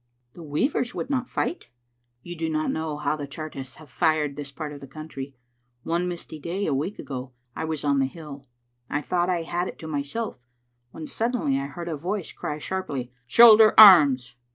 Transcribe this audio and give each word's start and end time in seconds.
"The 0.33 0.41
weavers 0.41 0.95
would 0.95 1.11
not 1.11 1.29
fight?"" 1.29 1.69
You 2.23 2.35
do 2.35 2.49
not 2.49 2.71
know 2.71 2.97
how 2.97 3.15
the 3.15 3.27
Chartists 3.27 3.75
have 3.75 3.87
fired 3.91 4.35
this 4.35 4.49
part 4.51 4.73
of 4.73 4.79
the 4.79 4.87
country. 4.87 5.35
One 5.83 6.07
misty 6.07 6.39
day, 6.39 6.65
a 6.65 6.73
week 6.73 6.97
ago, 6.97 7.33
I 7.55 7.65
was 7.65 7.83
on 7.83 7.99
the 7.99 8.07
hill; 8.07 8.47
I 8.89 9.03
thought 9.03 9.29
I 9.29 9.43
had 9.43 9.67
it 9.67 9.77
to 9.77 9.87
myself, 9.87 10.47
when 10.89 11.05
suddenly 11.05 11.59
I 11.59 11.67
heard 11.67 11.87
a 11.87 11.95
voice 11.95 12.31
cry 12.31 12.57
sharply, 12.57 13.11
'Shoulder 13.27 13.75
arms.' 13.77 14.37